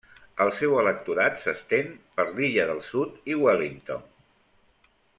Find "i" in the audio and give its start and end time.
3.35-3.39